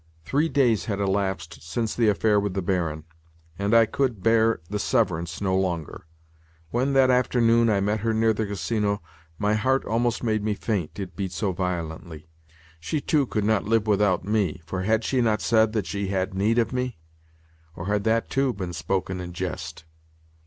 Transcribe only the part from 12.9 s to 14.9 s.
too could not live without me, for